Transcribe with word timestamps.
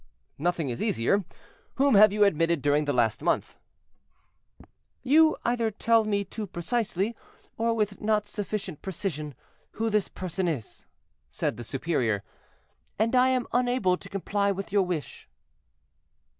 "Nothing 0.39 0.69
is 0.69 0.81
easier. 0.81 1.23
Whom 1.75 1.93
have 1.93 2.11
you 2.11 2.23
admitted 2.23 2.63
during 2.63 2.85
the 2.85 2.91
last 2.91 3.21
month?" 3.21 3.59
"You 5.03 5.37
either 5.45 5.69
tell 5.69 6.05
me 6.05 6.23
too 6.25 6.47
precisely, 6.47 7.15
or 7.55 7.75
with 7.75 8.01
not 8.01 8.25
sufficient 8.25 8.81
precision, 8.81 9.35
who 9.73 9.91
this 9.91 10.07
person 10.07 10.47
is," 10.47 10.87
said 11.29 11.55
the 11.55 11.63
superior, 11.63 12.23
"and 12.97 13.15
I 13.15 13.29
am 13.29 13.45
unable 13.53 13.95
to 13.95 14.09
comply 14.09 14.51
with 14.51 14.71
your 14.71 14.81
wish." 14.81 15.29